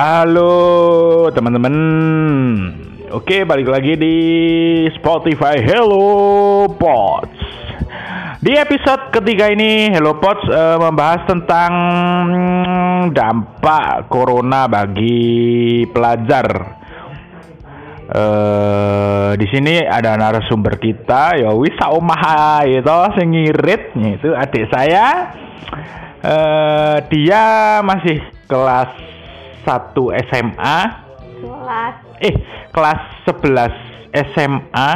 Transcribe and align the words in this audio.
Halo 0.00 1.28
teman-teman. 1.28 1.76
Oke, 3.12 3.44
balik 3.44 3.68
lagi 3.68 4.00
di 4.00 4.16
Spotify 4.96 5.60
Hello 5.60 6.64
Pots. 6.72 7.36
Di 8.40 8.56
episode 8.56 9.12
ketiga 9.12 9.52
ini 9.52 9.92
Hello 9.92 10.16
Pots 10.16 10.40
eh, 10.48 10.80
membahas 10.80 11.28
tentang 11.28 11.72
dampak 13.12 14.08
corona 14.08 14.64
bagi 14.72 15.84
pelajar. 15.92 16.48
Eh 18.08 19.30
di 19.36 19.46
sini 19.52 19.84
ada 19.84 20.16
narasumber 20.16 20.80
kita 20.80 21.44
ya 21.44 21.52
wis 21.52 21.76
omah 21.76 22.64
itu 22.64 23.00
sing 23.20 23.36
ngirit 23.36 23.92
itu 24.00 24.32
adik 24.32 24.64
saya. 24.72 25.28
Eh 26.24 26.96
dia 27.12 27.44
masih 27.84 28.24
kelas 28.48 29.10
1 29.64 29.94
SMA. 30.28 30.78
Kelas 31.40 31.96
Eh, 32.20 32.36
kelas 32.68 33.00
11 33.24 33.72
SMA. 34.12 34.90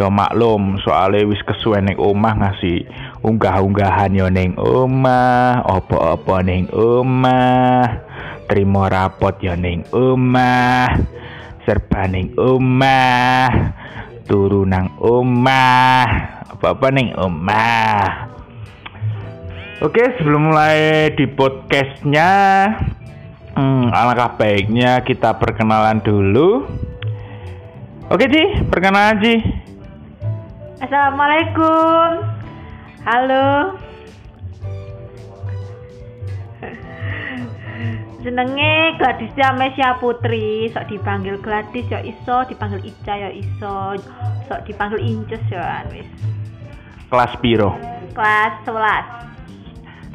Ya 0.00 0.08
maklum, 0.08 0.80
soalnya 0.80 1.28
wis 1.28 1.44
kesuwen 1.44 1.84
ning 1.84 2.00
omah 2.00 2.32
ngasih 2.40 2.88
unggah-unggahan 3.20 4.16
yo 4.16 4.32
ning 4.32 4.56
omah, 4.56 5.60
apa-apa 5.60 6.40
ning 6.40 6.72
omah. 6.72 8.00
Terima 8.48 8.88
rapot 8.88 9.36
yo 9.44 9.52
ning 9.60 9.84
omah. 9.92 10.88
Serba 11.68 12.08
ning 12.08 12.32
omah. 12.40 13.76
Turu 14.24 14.64
nang 14.64 14.96
omah. 15.04 16.08
Apa-apa 16.48 16.86
ning 16.96 17.12
omah. 17.20 18.30
Oke, 19.84 20.00
sebelum 20.16 20.48
mulai 20.48 21.12
di 21.12 21.28
podcastnya, 21.28 22.32
hmm, 23.60 23.92
alangkah 23.92 24.40
baiknya 24.40 25.04
kita 25.04 25.36
perkenalan 25.36 26.00
dulu. 26.00 26.64
Oke, 28.08 28.24
Ci, 28.26 28.64
perkenalan, 28.72 29.20
Ci. 29.20 29.34
Assalamualaikum 30.80 32.24
Halo 33.04 33.76
Jenenge 38.24 38.96
Gladys 38.96 39.36
Mesia 39.60 40.00
Putri 40.00 40.72
Sok 40.72 40.88
dipanggil 40.88 41.36
Gladys 41.44 41.84
ya 41.92 42.00
iso 42.00 42.48
Dipanggil 42.48 42.80
Ica 42.88 43.12
ya 43.12 43.28
iso 43.28 44.00
Sok 44.48 44.64
dipanggil 44.64 45.04
Inces 45.04 45.44
ya 45.52 45.84
wis 45.92 46.08
Kelas 47.12 47.36
piro? 47.44 47.76
Kelas 48.16 48.64
11 48.64 49.20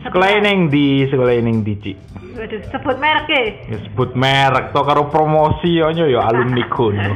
Sekolah 0.06 0.38
ning 0.42 0.70
di 0.70 1.06
sekolah 1.10 1.34
ning 1.42 1.66
di, 1.66 1.74
Ci. 1.82 1.94
Waduh 2.36 2.62
sebut 2.68 2.96
merek 3.00 3.28
ya 3.32 3.42
Ya 3.72 3.78
sebut 3.88 4.12
merek 4.12 4.76
to 4.76 4.84
karo 4.84 5.08
promosi 5.08 5.80
yo 5.80 5.88
yo 5.90 6.20
alumni 6.20 6.68
kono. 6.68 7.16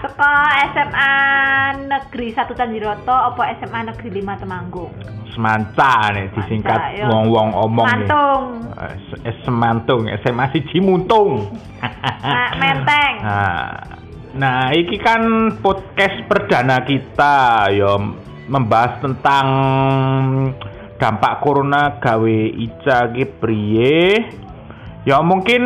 Seko 0.00 0.30
SMA 0.72 1.12
Negeri 1.84 2.30
1 2.30 2.46
Tanjiroto 2.54 3.10
Apa 3.10 3.58
SMA 3.58 3.90
Negeri 3.90 4.22
5 4.22 4.42
Temanggung 4.42 4.92
Semanca 5.30 6.10
nih 6.10 6.26
disingkat 6.34 6.74
Semanca, 6.74 6.98
yo. 6.98 7.06
wong-wong 7.06 7.48
omong 7.54 7.86
nih. 7.86 7.90
Mantung 8.06 8.42
Eh, 8.80 9.34
Semantung, 9.44 10.08
SMA 10.24 10.44
siji 10.50 10.80
Muntung. 10.80 11.52
Mak 12.22 12.52
Menteng 12.56 13.14
Nah, 13.20 13.76
nah, 14.40 14.62
iki 14.72 14.96
kan 14.96 15.20
podcast 15.60 16.16
perdana 16.24 16.80
kita 16.80 17.36
ya 17.68 17.98
membahas 18.48 18.98
tentang 18.98 19.46
dampak 21.00 21.40
corona 21.40 21.96
gawe 21.96 22.38
Ica 22.52 23.08
ki 23.10 23.24
priye. 23.40 24.20
Ya 25.08 25.24
mungkin 25.24 25.64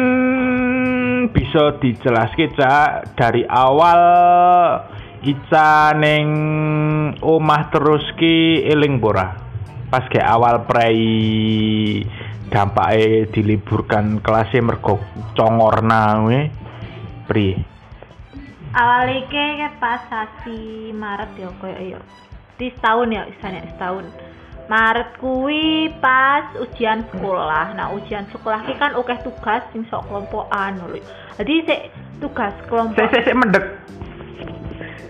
bisa 1.34 1.74
dijelaske 1.82 2.54
Cak 2.54 3.18
dari 3.18 3.42
awal 3.50 4.00
Ica 5.26 5.90
ning 5.98 6.28
omah 7.18 7.74
terus 7.74 8.06
ki 8.14 8.62
eling 8.70 9.02
pora. 9.02 9.34
Pas 9.90 10.06
ke 10.06 10.22
awal 10.22 10.62
prei 10.70 12.06
dampake 12.54 13.34
diliburkan 13.34 14.22
kelasnya 14.22 14.62
mergo 14.62 15.02
congorna 15.34 16.22
kuwi 16.22 16.40
priye? 17.26 17.74
awal 18.74 19.06
kan 19.30 19.70
pas 19.78 20.02
sasi 20.10 20.90
Maret 20.90 21.30
ya 21.38 21.50
koyo 21.62 21.78
ya 21.94 22.00
di 22.58 22.74
setahun 22.74 23.14
ya 23.14 23.22
istilahnya 23.30 23.70
setahun 23.70 24.04
Maret 24.64 25.20
kuwi 25.20 25.92
pas 26.00 26.48
ujian 26.56 27.04
sekolah 27.12 27.76
nah 27.76 27.92
ujian 27.92 28.24
sekolah 28.32 28.64
ki 28.64 28.74
kan 28.80 28.96
oke 28.96 29.12
tugas 29.20 29.60
sing 29.76 29.84
sok 29.92 30.08
kelompokan 30.08 30.80
lho 30.80 30.96
jadi 31.36 31.54
sik 31.68 31.80
tugas 32.22 32.54
kelompok 32.70 33.04
Saya 33.10 33.20
saya 33.26 33.36
mendek. 33.36 33.66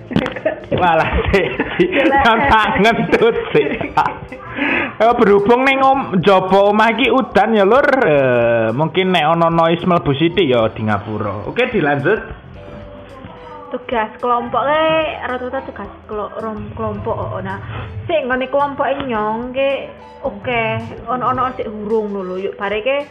Walah 0.81 1.11
sih, 1.33 1.47
tak 2.23 2.69
ngentut 2.85 3.37
sih. 3.57 3.67
Eh, 4.95 5.13
berhubung 5.19 5.67
ning 5.67 5.81
om 5.83 6.21
jaba 6.23 6.71
omah 6.71 6.93
iki 6.95 7.09
udan 7.11 7.57
ya 7.57 7.65
lur, 7.67 7.89
Eh, 8.05 8.69
mungkin 8.77 9.11
nek 9.11 9.25
ono 9.35 9.49
noise 9.51 9.83
mlebu 9.83 10.13
sithik 10.15 10.47
ya 10.47 10.71
di 10.71 10.87
ngapura. 10.87 11.49
Oke, 11.51 11.73
dilanjut. 11.73 12.44
Tugas 13.75 14.11
kelompok 14.23 14.63
le 14.63 14.87
rata-rata 15.27 15.67
tugas 15.67 15.91
kelompok 16.07 17.17
oh, 17.19 17.43
nah. 17.43 17.59
Sik 18.07 18.31
ngene 18.31 18.47
kelompok 18.47 18.87
nyong 19.11 19.51
ke 19.51 19.91
oke 20.23 20.63
ono-ono 21.11 21.51
sik 21.59 21.67
hurung 21.67 22.15
lho 22.15 22.39
yuk 22.39 22.55
bareke 22.55 23.11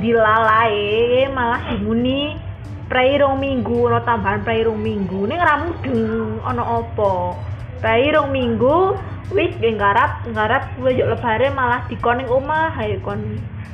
dilalai 0.00 1.28
malah 1.28 1.60
dimuni 1.68 2.40
prei 2.88 3.20
rong 3.20 3.36
minggu 3.36 3.92
ono 3.92 4.00
tambahan 4.00 4.40
prei 4.40 4.64
rong 4.64 4.80
minggu. 4.80 5.28
Ning 5.28 5.36
ora 5.36 5.60
mudeng 5.60 6.40
ono 6.40 6.62
apa 6.80 7.12
prei 7.84 8.08
rong 8.08 8.32
minggu 8.32 8.96
wis 9.36 9.52
nggarap 9.60 10.24
nggarap 10.24 10.72
yuk 10.88 11.12
lebare 11.12 11.52
malah 11.52 11.84
dikon 11.92 12.24
ning 12.24 12.32
omah 12.32 12.72
ayo 12.80 12.96
kon 13.04 13.20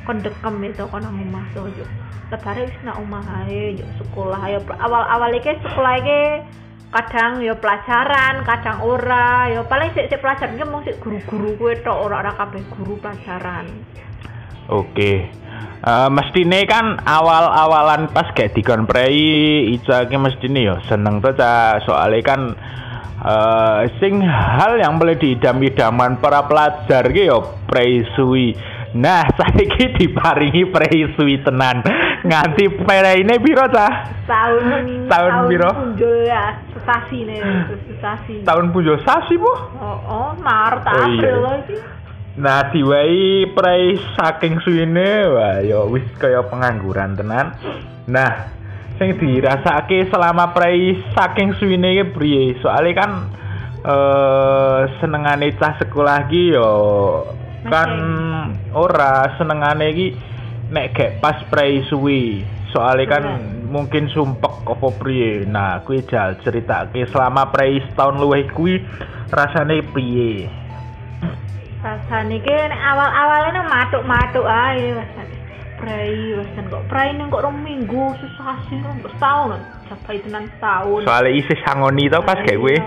kon 0.05 0.21
dekem 0.21 0.55
itu 0.63 0.85
kon 0.87 1.01
nang 1.01 1.17
omah 1.17 1.45
so 1.51 1.67
yuk 1.75 1.89
lebare 2.29 2.69
wis 2.69 2.79
nang 2.85 3.01
omah 3.01 3.25
ae 3.43 3.75
yuk 3.75 3.89
sekolah 3.99 4.39
ayo 4.47 4.61
awal-awal 4.79 5.33
iki 5.33 5.57
sekolah 5.65 5.93
iki 5.99 6.21
kadang 6.95 7.43
ya 7.43 7.51
pelajaran, 7.59 8.47
kadang 8.47 8.79
ora, 8.87 9.51
ya 9.51 9.67
paling 9.67 9.91
sik 9.91 10.07
sik 10.07 10.23
pelajaran 10.23 10.55
mung 10.71 10.79
sik 10.87 10.95
guru-guru 11.03 11.59
kuwi 11.59 11.75
tok 11.83 12.07
ora 12.07 12.23
ora 12.23 12.31
kabeh 12.39 12.63
guru 12.71 12.95
pelajaran. 13.03 13.67
Oke. 14.71 15.27
Eh 15.85 16.09
mestine 16.09 16.63
kan 16.65 16.97
awal-awalan 17.03 18.09
pas 18.15 18.31
gak 18.31 18.55
dikon 18.55 18.87
prei 18.87 19.69
Ica 19.75 20.07
ki 20.07 20.17
mestine 20.17 20.63
ya 20.63 20.79
seneng 20.87 21.19
to 21.19 21.35
Cak. 21.35 21.85
soalnya 21.85 22.23
kan 22.23 22.41
eh 23.21 23.91
sing 23.99 24.23
hal 24.23 24.79
yang 24.79 24.95
boleh 24.95 25.19
diidam-idaman 25.19 26.17
para 26.23 26.47
pelajar 26.47 27.11
ki 27.11 27.27
ya 27.27 27.43
prei 27.67 28.07
suwi. 28.15 28.55
Nah, 28.95 29.27
saiki 29.37 29.91
diparingi 29.99 30.71
prei 30.71 31.03
suwi 31.19 31.43
tenan. 31.43 31.83
Nganti 32.23 32.71
preine 32.79 33.35
piro 33.43 33.67
Cah? 33.67 34.23
Tahun 34.23 34.87
Tahun 35.11 35.33
piro? 35.51 35.69
punjul 35.69 36.25
ya, 36.25 36.55
sesasi 36.71 37.27
nih, 37.27 37.39
sesasi. 37.91 38.35
Tahun 38.47 38.71
pujo 38.71 38.95
sasi 39.03 39.35
Bu. 39.35 39.51
Oh, 39.77 39.99
oh, 40.07 40.29
Maret 40.39 40.87
Oh, 40.87 40.95
iya. 40.95 41.05
April 41.11 41.37
lagi. 41.43 41.77
Nah, 42.35 42.67
diwai 42.71 43.47
prei 43.55 43.95
saking 44.15 44.59
suwine 44.59 45.23
wah 45.31 45.63
ya 45.63 45.87
wis 45.87 46.03
kaya 46.19 46.43
pengangguran 46.47 47.15
tenan. 47.15 47.55
Nah, 48.11 48.51
sing 48.99 49.15
dirasake 49.15 50.11
selama 50.11 50.51
prei 50.51 50.99
saking 51.15 51.55
suwine 51.55 51.95
iki 51.95 52.05
priye? 52.11 52.43
Soale 52.59 52.91
kan 52.91 53.11
eh 53.85 54.81
senengane 54.99 55.53
cah 55.55 55.79
sekolah 55.79 56.27
ki 56.27 56.43
ya 56.57 56.69
kan 57.65 57.89
ora 58.71 59.35
senengane 59.37 59.89
iki 59.91 60.07
nek 60.69 60.93
gek 60.93 61.11
pas 61.21 61.37
prei 61.49 61.81
suwi. 61.89 62.45
Soale 62.73 63.07
kan 63.07 63.23
Bener. 63.23 63.71
mungkin 63.71 64.11
sumpek 64.11 64.67
apa 64.67 64.87
priye. 64.99 65.47
Nah, 65.47 65.79
kuwi 65.87 66.03
jal 66.11 66.35
ceritake 66.43 67.07
selama 67.07 67.47
prei 67.47 67.79
setahun 67.79 68.19
luwih 68.19 68.45
kuwi 68.51 68.83
rasane 69.31 69.79
priye? 69.95 70.51
Rasane 71.79 72.41
ki 72.43 72.55
awal-awalnya 72.73 73.61
matuk-matuk 73.63 74.43
ae. 74.43 74.91
Prai, 75.75 76.33
rasane 76.35 76.67
kok 76.71 76.83
prai 76.91 77.13
ning 77.15 77.31
kok 77.31 77.43
rong 77.45 77.63
minggu 77.63 78.15
sesasi 78.19 78.75
rong 78.83 78.99
setahun. 79.05 79.59
Sampai 79.85 80.17
tenan 80.19 80.49
setahun. 80.57 81.05
Soale 81.05 81.29
isih 81.31 81.57
sangoni 81.63 82.09
to 82.09 82.19
pas 82.25 82.41
kayak 82.41 82.57
gue. 82.57 82.75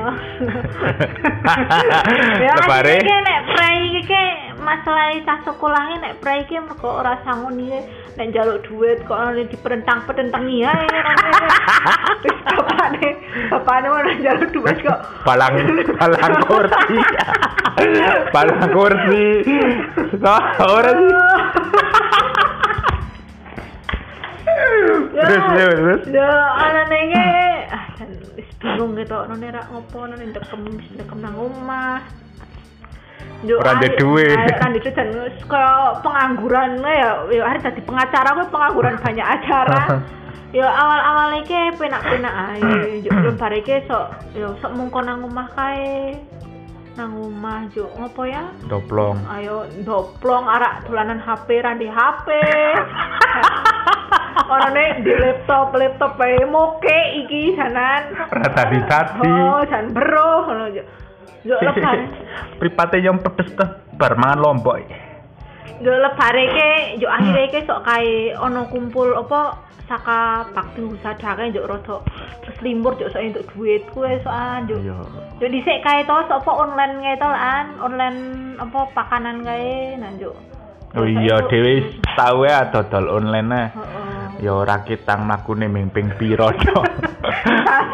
ya 2.45 2.53
Lebare. 2.59 2.97
iki 2.99 3.17
nek 3.23 3.41
prei 3.55 3.81
iki 4.03 4.25
masalah 4.69 5.17
cah 5.25 5.38
sekolahnya 5.49 5.97
nek 6.05 6.17
prei 6.20 6.44
iki 6.44 6.61
mergo 6.61 7.00
ora 7.00 7.17
sangun 7.25 7.56
iki 7.56 7.81
nek 8.20 8.29
njaluk 8.29 8.61
duit 8.69 9.00
kok 9.09 9.17
ora 9.17 9.32
diperentang-perentangi 9.32 10.56
ae 10.69 10.85
wis 12.23 12.38
bapakne 12.44 13.09
bapakne 13.49 13.88
ora 13.88 14.11
njaluk 14.12 14.50
duit 14.53 14.76
kok 14.85 14.99
balang 15.25 15.56
balang 15.97 16.35
kursi. 16.44 16.97
balang 18.37 18.70
kursi. 18.76 19.25
Ora 20.61 20.91
sih? 20.93 21.12
terus 25.19 25.44
terus 25.49 25.76
terus 25.79 26.03
Ya, 26.12 26.31
anane 26.61 26.99
ge 27.09 27.26
jan 27.97 28.11
wis 28.37 28.49
bingung 28.61 28.93
gitu 29.00 29.19
none 29.32 29.49
ra 29.49 29.62
ngopo 29.73 30.05
none 30.05 30.25
ndekem 30.29 30.62
ndekem 30.93 31.19
nang 31.25 31.35
omah. 31.41 32.28
Yo 33.47 33.55
Ora 33.63 33.79
ndek 33.79 33.95
ayo- 33.95 33.99
duwe. 34.03 34.25
ayo, 34.27 34.35
Ora 34.51 34.67
ndek 34.67 34.83
duwe 34.83 34.93
jan 34.93 35.09
wis 35.15 35.39
kaya 35.47 35.71
pengangguran 36.03 36.71
ya 36.83 37.11
yo 37.31 37.43
hari 37.47 37.59
dadi 37.63 37.81
pengacara 37.83 38.35
kuwi 38.35 38.47
pengangguran 38.51 38.97
banyak 39.05 39.27
acara. 39.27 39.81
Yo 40.51 40.65
awal-awal 40.65 41.39
iki 41.39 41.77
penak-penak 41.77 42.35
ae, 42.35 42.61
yo 43.05 43.13
yo 43.21 43.31
bare 43.37 43.61
iki 43.61 43.85
sok 43.85 44.07
yo 44.33 44.57
sok 44.59 44.73
mungkon 44.75 45.05
nang 45.05 45.23
omah 45.23 45.47
kae. 45.53 46.17
Nang 46.99 47.15
omah 47.15 47.71
yo 47.71 47.87
ngopo 47.95 48.27
ya? 48.27 48.43
doplong 48.67 49.23
ayo 49.31 49.71
doplong 49.87 50.51
arak 50.51 50.83
dolanan 50.83 51.23
HP 51.23 51.63
ra 51.63 51.79
di 51.79 51.87
HP 51.87 52.27
orane 54.49 54.85
di 55.05 55.13
laptop 55.15 55.77
laptop 55.77 56.17
ae 56.19 56.43
moke 56.45 56.99
iki 57.19 57.55
sanan 57.55 58.17
Ora 58.27 58.49
tadi-tadi. 58.51 59.29
oh 59.29 59.61
jan 59.63 59.93
bro 59.93 60.31
ngono 60.43 60.67
yo 61.44 61.55
yo 61.58 61.70
lebar. 61.70 61.99
Pripate 62.62 62.99
yang 63.02 63.19
pedes 63.23 63.50
teh 63.55 63.69
bar 63.94 64.14
mangan 64.19 64.38
lombok. 64.38 64.82
Yo 65.79 65.93
lebare 65.94 66.44
ke 66.50 66.70
yo 66.99 67.06
akhire 67.06 67.50
ke 67.55 67.67
sok 67.67 67.87
kae 67.87 68.35
ono 68.35 68.67
kumpul 68.67 69.14
apa 69.14 69.69
saka 69.88 70.44
bakti 70.52 70.85
usadake 70.85 71.49
yo 71.56 71.64
rada 71.64 72.05
selimbur 72.61 72.93
yo 73.00 73.08
sok 73.08 73.25
entuk 73.25 73.49
duit 73.56 73.82
kuwe 73.96 74.20
sokan 74.20 74.69
yo 74.69 74.76
iya. 74.85 74.99
yo 75.40 75.46
dhisik 75.49 75.81
kae 75.81 76.05
to 76.05 76.12
sok 76.29 76.44
apa 76.44 76.52
online 76.52 76.94
kae 77.00 77.17
to 77.17 77.29
lan 77.29 77.67
online 77.81 78.20
apa 78.61 78.81
pakanan 78.93 79.40
kae 79.49 79.96
nah 79.96 80.12
yo 80.20 80.37
oh 80.93 81.06
iya 81.08 81.40
dhewe 81.49 81.88
tau 82.20 82.44
ya 82.44 82.69
dodol 82.69 83.17
online 83.17 83.49
nah 83.49 83.67
Heeh. 83.73 84.44
ya 84.44 84.52
ora 84.52 84.85
kitang 84.85 85.25
makune 85.25 85.73
ming 85.73 85.88
ping 85.88 86.12
to 86.20 86.26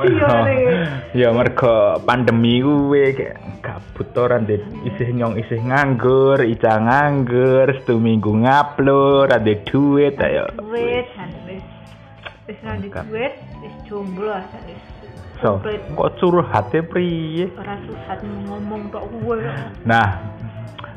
Nih. 0.05 1.21
ya 1.25 1.29
mergo 1.33 2.01
pandemi 2.05 2.61
kuwe 2.61 3.17
kayak 3.17 3.39
gabut 3.65 4.13
ora 4.21 4.37
ndek 4.37 4.61
isih 4.85 5.09
nyong 5.17 5.41
isih 5.41 5.61
nganggur 5.65 6.45
ica 6.45 6.77
nganggur 6.77 7.73
setu 7.81 7.97
minggu 7.97 8.45
ngupload 8.45 9.33
ndek 9.33 9.65
duit 9.69 10.21
ayo. 10.21 10.51
Duit 10.61 11.09
wis. 11.49 11.65
wis. 12.45 12.59
Nanti 12.61 12.93
Mantap. 12.93 13.05
duit 13.09 13.35
wis 13.65 13.75
jomblo 13.89 14.37
wis. 14.69 14.83
So 15.43 15.61
kok 15.65 16.11
curhate 16.21 16.81
priye? 16.87 17.51
Ora 17.59 17.77
susah 17.85 18.17
ngomong 18.23 18.89
tok 18.95 19.05
gue 19.13 19.45
Nah, 19.85 20.23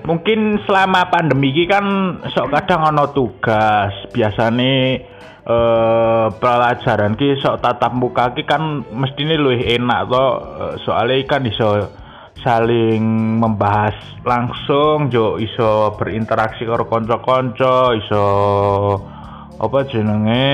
mungkin 0.06 0.62
selama 0.64 1.10
pandemi 1.10 1.52
ini 1.52 1.66
kan 1.66 1.86
sok 2.32 2.54
kadang 2.54 2.96
ono 2.96 3.12
tugas. 3.12 3.92
Biasane 4.14 5.04
eh 5.48 6.28
pelajaran 6.44 7.16
ki 7.16 7.40
sok 7.40 7.64
tatap 7.64 7.96
muka 7.96 8.36
ki 8.36 8.44
kan 8.44 8.84
mestine 8.92 9.40
luwih 9.40 9.64
enak 9.80 10.12
to. 10.12 10.26
Eh, 10.28 10.74
Soalnya 10.84 11.24
kan 11.24 11.48
iso 11.48 11.88
saling 12.44 13.04
membahas 13.40 13.96
langsung, 14.28 15.08
jo 15.08 15.40
iso 15.40 15.96
berinteraksi 15.96 16.68
karo 16.68 16.86
kanca-kanca, 16.92 17.96
iso 17.96 18.26
apa 19.56 19.78
jenenge? 19.88 20.52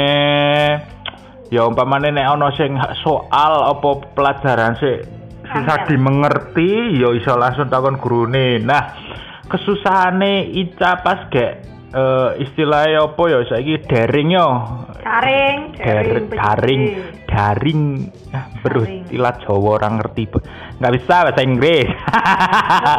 Ya 1.49 1.65
umpamane 1.65 2.13
nek 2.13 2.29
ana 2.29 2.53
sing 2.53 2.77
soal 3.01 3.53
apa 3.73 3.89
pelajaran 4.13 4.77
sih 4.77 4.97
susah 5.43 5.85
dimengerti 5.85 7.01
ya 7.01 7.13
iso 7.17 7.33
langsung 7.33 7.69
takon 7.69 7.97
gurune. 7.97 8.61
Nah 8.61 8.93
kesusahane 9.49 10.49
Ica 10.53 11.01
pas 11.01 11.29
gek 11.29 11.72
eh, 11.93 12.29
istilahnya 12.43 13.05
apa 13.05 13.23
ya? 13.29 13.39
Saiki 13.47 13.85
daring 13.85 14.29
yo 14.33 14.47
daring 15.03 15.57
Dar- 15.77 16.27
daring 16.33 16.81
daring 17.29 17.81
ah, 18.33 18.45
bro 18.61 18.81
Daring. 18.81 19.05
istilah 19.07 19.33
Jawa 19.45 19.69
orang 19.77 19.93
ngerti 20.01 20.23
nggak 20.81 20.93
bisa 20.99 21.15
bahasa 21.29 21.41
Inggris. 21.45 21.89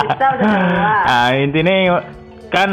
Bisa, 0.09 0.27
nah 0.41 1.31
intinya 1.45 2.01
kan 2.49 2.71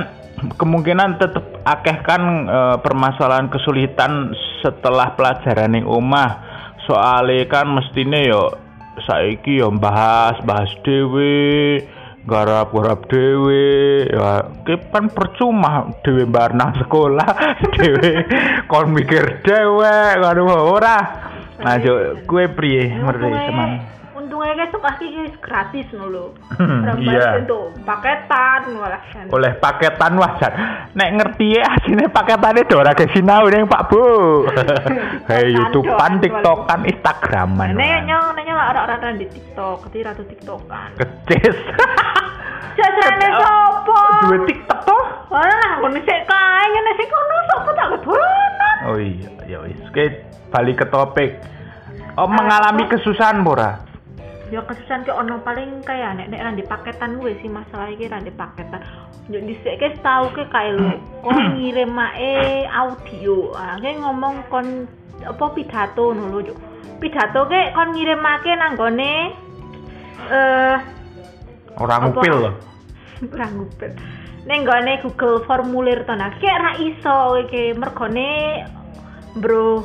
kemungkinan 0.58 1.18
tetap 1.22 1.46
akeh 1.66 1.98
kan 2.06 2.22
eh, 2.50 2.78
permasalahan 2.82 3.50
kesulitan 3.50 4.34
setelah 4.62 5.14
pelajaran 5.18 5.78
yang 5.78 5.88
omah. 5.90 6.50
Soalnya 6.90 7.46
kan 7.46 7.70
mestinya 7.70 8.18
yo 8.18 8.58
saiki 9.06 9.62
yo 9.62 9.70
bahas 9.74 10.38
bahas 10.44 10.70
dewe 10.86 11.82
garap-garap 12.26 13.10
dewe 13.10 14.06
ya 14.06 14.46
kan 14.94 15.10
percuma 15.10 15.90
dewe 16.06 16.30
bar 16.30 16.54
nang 16.54 16.78
sekolah 16.78 17.30
dewe 17.78 18.26
kon 18.70 18.94
mikir 18.94 19.42
dewe 19.42 19.96
ngono 20.22 20.78
ora. 20.78 20.98
Nah 21.62 21.78
kue 22.26 22.50
priye 22.50 22.90
ngerti 22.90 23.30
untungnya 24.32 24.64
kayak 24.64 24.72
suka 24.72 24.92
kiki 24.96 25.24
gratis 25.44 25.88
nulu. 25.92 26.32
Hmm, 26.56 26.88
Orang 26.88 27.04
iya. 27.04 27.44
untuk 27.44 27.76
paketan 27.84 28.80
malah 28.80 29.04
kan. 29.12 29.28
Oleh 29.28 29.52
paketan 29.60 30.16
wajar. 30.16 30.52
Nek 30.96 31.10
ngerti 31.20 31.60
ya 31.60 31.68
asine 31.76 32.08
paketane 32.08 32.64
do 32.64 32.80
ora 32.80 32.96
ke 32.96 33.12
sinau 33.12 33.52
ning 33.52 33.68
Pak 33.68 33.92
Bu. 33.92 34.00
Hei 35.30 35.52
YouTubean 35.52 36.24
TikTokan 36.24 36.88
Instagraman. 36.88 37.76
Nek 37.76 38.08
nyong 38.08 38.32
nek 38.32 38.44
nyong 38.48 38.60
orang-orang 38.72 39.20
di 39.20 39.28
TikTok, 39.28 39.92
ketir 39.92 40.08
ratu 40.08 40.24
TikTokan. 40.24 40.96
kecis. 40.96 41.58
Jasane 42.80 43.28
sopo? 43.36 44.00
duwe 44.24 44.48
TikTok 44.48 44.80
toh 44.88 45.04
Wah, 45.28 45.72
ngono 45.84 46.00
sik 46.08 46.24
kae 46.24 46.64
ngene 46.72 46.92
sik 46.96 47.08
kono 47.12 47.36
sopo 47.52 47.70
tak 47.76 47.88
kedolanan. 48.00 48.76
oh 48.88 48.96
iya 48.96 49.28
ya 49.44 49.58
wis 49.68 49.76
Oke, 49.92 50.24
balik 50.56 50.80
ke 50.80 50.86
topik. 50.88 51.36
Oh 52.16 52.32
mengalami 52.32 52.88
kesusahan 52.88 53.44
ora 53.44 53.91
Ya 54.52 54.60
kesusahan 54.68 55.08
ke 55.08 55.16
ono 55.16 55.40
paling 55.48 55.80
kaya 55.88 56.12
nek 56.12 56.28
nek 56.28 56.60
di 56.60 56.68
paketan 56.68 57.24
gue 57.24 57.40
sih 57.40 57.48
masalah 57.48 57.88
iki 57.88 58.12
di 58.12 58.34
paketan. 58.36 58.84
Yo 59.32 59.40
dhisik 59.40 59.80
ke 59.80 59.96
tau 60.04 60.28
ke 60.36 60.44
kae 60.52 60.76
lho, 60.76 61.00
kon 61.24 61.56
ngirim 61.56 61.96
mae 61.96 62.68
audio. 62.68 63.56
Ah, 63.56 63.80
ngomong 63.80 64.44
kon 64.52 64.92
apa 65.24 65.46
pidato 65.56 66.12
ngono 66.12 66.44
lho. 66.44 66.54
Pidato 67.00 67.48
ke 67.48 67.72
kon 67.72 67.96
ngirimake 67.96 68.52
nang 68.60 68.76
gone 68.76 69.14
eh 70.28 70.76
orang 71.80 72.00
Apa? 72.04 72.08
ngupil 72.12 72.36
loh 72.36 72.54
ora 73.34 73.48
ngupil. 73.48 73.92
Ning 74.46 74.68
gone 74.68 74.94
Google 75.00 75.46
formulir 75.48 76.04
to 76.04 76.14
nah, 76.18 76.34
kayak 76.42 76.60
ra 76.60 76.72
iso 76.82 77.40
iki 77.46 77.78
mergone 77.78 78.66
bro 79.40 79.80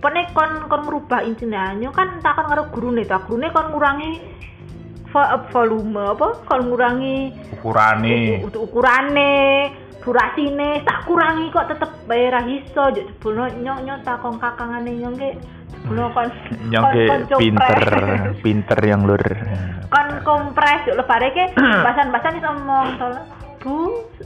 pene 0.00 0.26
kon 0.32 0.66
kon 0.66 0.82
merubah 0.84 1.20
intinanya 1.22 1.92
kan 1.92 2.18
takon 2.20 2.48
karo 2.48 2.62
gurune 2.72 3.04
ta. 3.04 3.20
Gurune 3.22 3.52
kon 3.52 3.70
ngurangi 3.70 4.10
vo- 5.12 5.30
volume 5.52 6.02
apa? 6.16 6.28
Kon 6.44 6.60
ngurangi 6.66 7.16
ukurane. 7.54 8.40
ukurane 8.48 9.32
durasine 10.00 10.80
tak 10.80 11.04
kurangi 11.04 11.52
kok 11.52 11.68
tetep 11.68 11.90
bae 12.08 12.32
ra 12.32 12.40
iso. 12.48 12.88
Yo 12.90 13.04
jebulno 13.04 13.44
nyok 13.52 13.78
nyok 13.84 14.00
takon 14.02 14.40
kakangane 14.40 14.92
nyong 14.96 15.16
ke. 15.16 15.30
Jebulno 15.70 16.08
kon 16.16 16.28
kon- 16.72 17.28
pinter 17.36 17.78
pinter 18.40 18.80
yang 18.80 19.04
lur. 19.04 19.20
Kon 19.92 20.08
kompres 20.24 20.88
yuk 20.88 20.96
lebare 20.96 21.28
ke. 21.30 21.44
Bahasan-bahasan 21.84 22.40
itu 22.40 22.48
ngomong 22.48 22.88
bu 23.60 23.76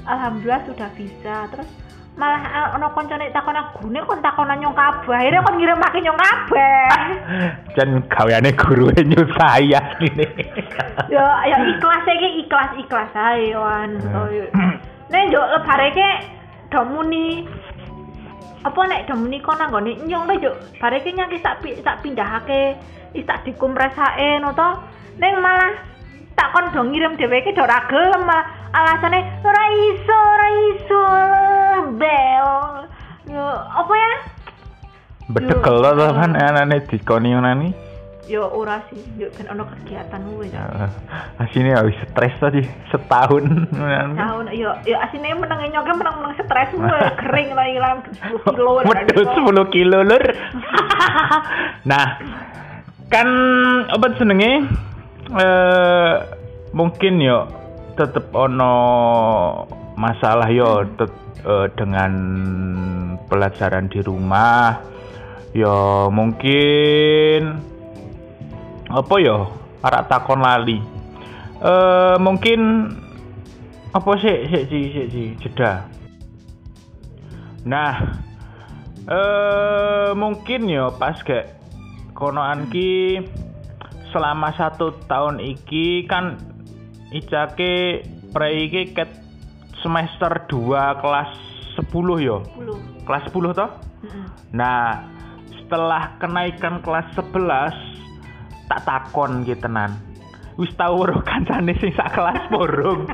alhamdulillah 0.07 0.63
sudah 0.63 0.89
bisa. 0.95 1.51
Terus 1.51 1.67
malah 2.15 2.39
eh, 2.47 2.67
ono 2.79 2.95
koncone 2.95 3.27
takon 3.35 3.59
gurune 3.75 4.01
kon 4.07 4.23
takonan 4.23 4.63
nyong 4.63 4.77
kabeh 4.79 5.19
akhirnya 5.19 5.43
kon 5.43 5.59
ngirim 5.59 5.79
make 5.83 5.99
nyong 5.99 6.15
kabeh. 6.15 6.87
Jan 7.75 7.91
gaweane 8.07 8.55
guru 8.55 8.87
nyusahi 8.95 9.75
asline 9.75 10.27
ya 11.11 11.27
ya 11.51 11.57
ikhlas 11.75 12.07
iki 12.07 12.47
ikhlas 12.47 12.71
ikhlas 12.79 13.11
ae 13.19 13.51
wan. 13.59 13.99
Nek 15.11 15.23
yo 15.35 15.43
lebare 15.43 15.91
ke 15.91 16.09
domuni 16.71 17.51
apa 18.63 18.81
nek 18.87 19.11
domuni 19.11 19.43
kon 19.43 19.59
nanggone 19.59 19.99
nyong 20.07 20.31
le 20.31 20.35
yo 20.39 20.55
bare 20.79 21.03
ke 21.03 21.11
nyang 21.11 21.27
pi- 21.35 21.83
sak 21.83 21.99
pindahake 21.99 22.79
wis 23.11 23.27
tak 23.27 23.43
dikompresake 23.43 24.39
no 24.39 24.55
to. 24.55 24.71
Ning 25.19 25.43
malah 25.43 25.75
tak 26.39 26.55
kon 26.55 26.71
do 26.71 26.87
ngirim 26.87 27.19
dheweke 27.19 27.51
do 27.59 27.67
ora 27.67 27.83
gelem 27.91 28.23
malah 28.23 28.47
alasane 28.71 29.19
ora 29.43 29.65
iso 29.71 30.15
ora 30.15 30.49
iso 30.71 31.03
bel. 31.97 32.51
Yo 33.31 33.47
apa 33.55 33.93
ya? 33.93 34.15
Bedekel 35.33 35.77
to 35.81 36.07
kan 36.13 36.33
anane 36.37 36.85
dikoni 36.85 37.33
nani 37.33 37.69
yo 38.29 38.49
ora 38.53 38.81
sih. 38.89 39.01
Yo 39.17 39.29
ben 39.37 39.47
ono 39.53 39.69
kegiatan 39.69 40.21
kuwi 40.25 40.49
ya 40.53 40.89
asine 41.41 41.77
wis 41.85 41.99
stres 42.09 42.35
tadi 42.41 42.61
setahun. 42.89 43.45
Tahun 44.17 44.45
yo 44.57 44.73
yo 44.89 44.97
asine 45.01 45.37
meneng 45.37 45.69
nyoke 45.73 45.93
meneng 45.93 46.15
meneng 46.21 46.35
stres 46.41 46.71
gue 46.73 47.01
kering 47.21 47.51
lah 47.53 47.67
ilang 47.69 47.99
10 48.05 48.57
kilo 48.57 48.71
Wedhus 48.81 49.29
10 49.29 49.75
kilo 49.75 49.99
lur. 50.05 50.25
nah, 51.91 52.07
kan 53.13 53.29
apa 53.93 54.07
jenenge? 54.17 54.53
Eh 55.35 56.15
mungkin 56.75 57.23
yo 57.23 57.49
tetep 57.95 58.35
ono 58.35 58.75
masalah 59.95 60.51
yo 60.51 60.87
tet- 60.99 61.23
eh, 61.47 61.69
dengan 61.79 62.13
pelajaran 63.31 63.89
di 63.89 64.01
rumah 64.05 64.95
Ya 65.55 66.11
mungkin 66.11 67.63
apa 68.91 69.15
ya? 69.23 69.47
Arak 69.87 70.11
takon 70.11 70.43
lali. 70.43 70.83
Eh 71.63 72.17
mungkin 72.19 72.91
apa 73.95 74.11
sih 74.19 74.51
sih 74.51 74.67
sih 74.67 74.85
sih 74.91 75.07
sih 75.15 75.29
jeda. 75.39 75.87
Nah, 77.63 78.19
eh 79.07 80.11
mungkin 80.19 80.67
ya 80.67 80.91
pas 80.91 81.23
kayak 81.23 81.55
konoan 82.19 82.67
ki 82.75 83.23
selama 84.11 84.51
satu 84.59 84.91
tahun 85.07 85.39
iki 85.39 86.11
kan 86.11 86.35
icake 87.15 88.03
pre 88.35 88.49
iki 88.59 88.91
ket 88.91 89.23
semester 89.85 90.49
2 90.49 91.03
kelas 91.05 91.31
10 91.77 91.93
yo. 92.25 92.41
10. 92.57 93.05
Kelas 93.05 93.23
10 93.29 93.53
toh? 93.53 93.71
Heeh. 94.09 94.27
Nah, 94.57 95.05
setelah 95.53 96.17
kenaikan 96.17 96.81
kelas 96.81 97.13
11 97.13 97.95
tak 98.65 98.81
takon 98.89 99.45
gitu 99.45 99.61
tenan. 99.69 99.93
Wis 100.57 100.73
tau 100.79 100.97
weruh 100.97 101.21
kancane 101.21 101.77
sing 101.77 101.93
sak 101.93 102.17
kelas 102.17 102.49
borong. 102.49 103.05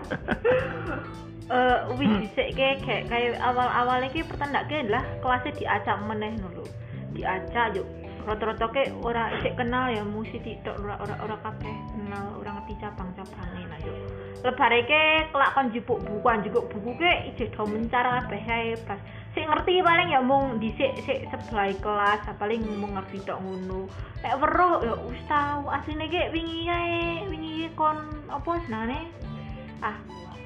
Eh 1.50 1.79
wis 1.99 2.07
dhisik 2.23 2.55
kayak 2.55 3.11
kayak 3.11 3.35
awal-awal 3.43 3.99
iki 4.07 4.23
pertandake 4.23 4.87
lah 4.87 5.03
kelasnya 5.19 5.50
diacak 5.59 5.99
meneh 6.07 6.39
dulu. 6.39 6.62
Diacak 7.11 7.75
yuk 7.75 7.91
rata-rata 8.27 8.67
ke 8.73 8.93
ora 9.00 9.33
isik 9.41 9.57
kenal 9.57 9.89
ya 9.89 10.05
mesti 10.05 10.39
tidak 10.41 10.77
ora 10.81 10.97
ora 11.00 11.15
ora 11.25 11.37
kabeh 11.41 11.77
kenal 11.95 12.27
ora 12.41 12.50
ngerti 12.61 12.75
cabang-cabange 12.81 13.62
nah 13.69 13.81
yuk. 13.85 13.97
Lebare 14.41 14.81
ke 14.89 15.03
kelak 15.33 15.53
kon 15.53 15.69
jupuk 15.73 15.99
buku 16.00 16.21
kan 16.25 16.41
juga 16.41 16.61
buku 16.69 16.91
ke 16.97 17.12
ije 17.33 17.53
do 17.53 17.62
mencar 17.69 18.09
ae 18.09 18.73
pas 18.89 19.00
sik 19.37 19.45
ngerti 19.45 19.85
paling 19.85 20.09
ya 20.11 20.21
mung 20.25 20.57
dhisik 20.59 20.97
sik 21.05 21.29
sebelah 21.29 21.71
kelas 21.79 22.25
paling 22.41 22.65
mung 22.81 22.97
ngerti 22.97 23.21
tok 23.25 23.39
ngono. 23.41 23.87
Nek 24.25 24.37
weruh 24.41 24.81
ya 24.85 24.95
wis 25.05 25.23
tau 25.29 25.69
asline 25.69 26.09
ke 26.09 26.33
wingi 26.33 26.67
kae 26.67 27.29
wingi 27.29 27.69
kon 27.77 27.97
apa 28.33 28.50
senane 28.65 29.07
ah 29.85 29.97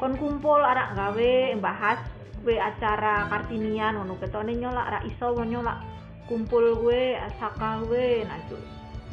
kon 0.03 0.19
kumpul 0.19 0.59
arak 0.59 0.95
gawe 0.99 1.35
bahas 1.63 2.03
we 2.45 2.61
acara 2.61 3.25
kartinian 3.33 3.97
ngono 3.97 4.21
ketone 4.21 4.53
nyolak 4.59 4.91
ra 4.91 4.99
iso 5.07 5.33
nyolak 5.33 5.94
kumpul 6.25 6.81
gue 6.81 7.19
saka 7.37 7.85
gue 7.85 8.25
nah 8.25 8.41
cuk 8.49 8.61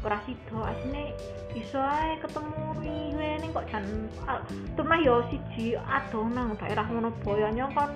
ora 0.02 0.18
sida 0.26 0.60
asine 0.74 1.14
iso 1.54 1.78
ae 1.78 2.18
ketemu 2.24 2.64
gue 2.80 3.30
ning 3.44 3.52
kok 3.54 3.68
jan 3.70 3.86
al- 4.26 4.46
terus 4.74 5.00
yo 5.04 5.16
siji 5.30 5.78
adoh 5.78 6.26
nang 6.32 6.58
daerah 6.58 6.88
ngono 6.88 7.14
boyanya 7.22 7.68
kan 7.76 7.92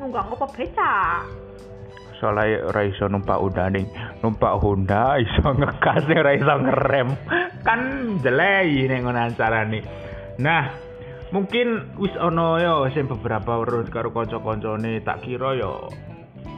nunggang 0.00 0.30
apa 0.32 0.46
becak 0.56 1.24
Soalnya 2.20 2.68
ora 2.68 2.84
iso 2.84 3.08
numpak 3.08 3.40
ning 3.72 3.88
numpak 4.20 4.60
Honda 4.60 5.16
iso 5.16 5.40
ngegas 5.56 6.04
ora 6.04 6.32
iso 6.36 6.54
ngerem. 6.60 7.08
Kan 7.64 7.80
jelei 8.20 8.84
ning 8.84 9.08
ngono 9.08 9.24
acarane. 9.24 9.80
Nah, 10.36 10.68
mungkin 11.32 11.96
wis 11.96 12.12
ono 12.20 12.60
yo 12.60 12.92
sing 12.92 13.08
beberapa 13.08 13.64
urut 13.64 13.88
karo 13.88 14.12
kanca-kancane 14.12 15.00
tak 15.00 15.24
kira 15.24 15.56
yo 15.56 15.88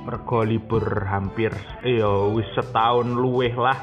mergo 0.03 0.43
libur 0.43 1.07
hampir 1.07 1.55
eh 1.87 2.03
yo 2.03 2.35
wis 2.35 2.47
setahun 2.55 3.15
luweh 3.15 3.55
lah. 3.55 3.79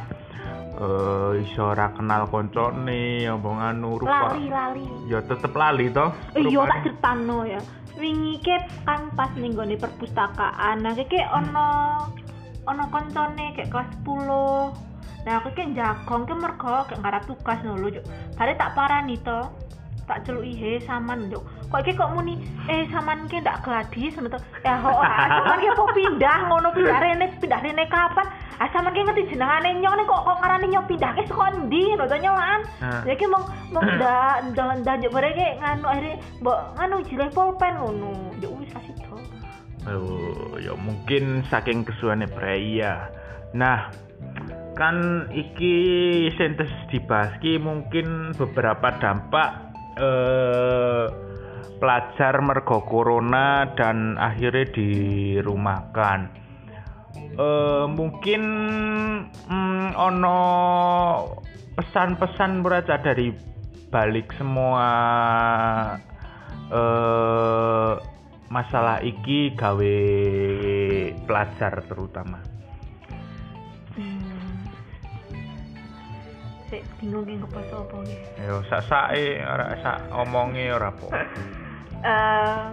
Eh 0.79 1.43
iso 1.43 1.75
ora 1.75 1.91
kenal 1.91 2.27
kancane 2.31 3.27
apa 3.27 3.49
nganu 3.51 3.99
rupa. 3.99 4.31
lali 4.31 4.47
lali 4.47 4.85
Ya 5.11 5.19
tetep 5.19 5.51
lali 5.51 5.91
toh. 5.91 6.15
Eh, 6.35 6.47
iya 6.47 6.63
tak 6.63 6.79
critano 6.87 7.43
ya. 7.43 7.59
Wingi 7.99 8.39
ke 8.39 8.63
kan 8.87 9.11
pas 9.11 9.31
ning 9.35 9.55
gone 9.59 9.75
perpustakaan. 9.75 10.87
Nah, 10.87 10.95
iki 10.95 11.19
ono 11.19 11.67
ono 12.63 12.83
koncone 12.87 13.51
kayak 13.59 13.67
kelas 13.67 13.91
10. 14.07 14.71
Nah, 15.27 15.43
aku 15.43 15.51
ki 15.51 15.75
jagong 15.75 16.23
ke 16.23 16.33
mergo 16.37 16.87
kayak 16.87 17.01
ngarap 17.03 17.23
tugas 17.27 17.59
Juk. 17.59 18.05
Bare 18.39 18.55
tak 18.55 18.71
parani 18.71 19.19
to. 19.19 19.51
Tak 20.09 20.25
celuki 20.25 20.57
he 20.57 20.71
saman, 20.89 21.29
Juk. 21.29 21.45
Kok 21.69 21.85
iki 21.85 21.93
kok 21.93 22.17
muni 22.17 22.41
eh 22.65 22.89
saman 22.89 23.29
ki 23.29 23.45
ndak 23.45 23.61
gladi 23.61 24.09
ngono 24.09 24.33
to. 24.33 24.41
Ya 24.65 24.81
ho, 24.81 24.89
ah, 24.89 25.29
saman 25.37 25.61
ki 25.61 25.69
apa 25.69 25.83
pindah 25.93 26.37
ngono 26.49 26.67
pindah 26.73 26.97
rene 26.97 27.25
pindah 27.37 27.61
rene 27.61 27.85
kapan? 27.93 28.25
Ah 28.57 28.65
saman 28.73 28.89
ki 28.89 29.05
ngerti 29.05 29.29
jenengane 29.29 29.77
nyong 29.77 29.95
nih 30.01 30.05
kok 30.09 30.21
kok 30.25 30.37
ngarani 30.41 30.65
nyong 30.73 30.87
pindah 30.89 31.13
ke 31.13 31.29
saka 31.29 31.45
ndi 31.61 31.93
ngono 31.93 32.09
to 32.09 32.17
nyolan. 32.17 32.61
Nah. 32.81 33.01
Ya 33.05 33.13
ki 33.13 33.25
mong 33.29 33.45
mong 33.69 33.85
ndak 34.01 34.35
ndak 34.49 34.67
ndak 34.81 34.95
juk 35.05 35.13
bare 35.13 35.29
ki 35.29 35.47
nganu 35.61 35.85
akhirnya 35.85 36.17
mbok 36.41 36.59
nganu 36.81 36.95
jileh 37.05 37.29
pulpen 37.29 37.73
ngono. 37.77 38.11
Ya 38.41 38.49
wis 38.49 38.73
kasih 38.73 38.97
to. 38.97 39.13
Oh, 39.85 40.57
ya 40.57 40.73
mungkin 40.73 41.45
saking 41.53 41.85
kesuane 41.85 42.25
Freya. 42.33 43.13
Nah, 43.53 43.93
kan 44.73 45.29
iki 45.29 45.75
sentes 46.33 46.73
dibahas 46.89 47.37
ki 47.45 47.61
mungkin 47.61 48.33
beberapa 48.35 48.97
dampak 48.97 49.68
eh 49.99 51.05
pelajar 51.79 52.43
mergo 52.43 52.83
corona 52.83 53.67
dan 53.75 54.15
akhirnya 54.19 54.67
dirumahkan. 54.71 56.19
Eh 57.35 57.85
mungkin 57.87 58.41
mm, 59.27 59.95
ono 59.95 60.39
pesan-pesan 61.75 62.63
beraca 62.63 62.95
dari 62.99 63.31
balik 63.91 64.31
semua 64.35 64.87
eh 66.71 67.93
masalah 68.49 68.97
iki 69.05 69.53
gawe 69.53 69.97
pelajar 71.23 71.85
terutama. 71.85 72.48
Sik 76.69 76.85
bingung 77.01 77.25
ki 77.25 77.41
ngepas 77.41 77.69
apa 77.73 77.95
ki. 78.05 78.15
Ya 78.37 78.55
sak 78.69 78.81
sake 78.85 79.41
ora 79.41 79.65
sak 79.81 79.97
omonge 80.13 80.65
ora 80.69 80.89
apa. 80.93 81.07
Eh 81.99 82.67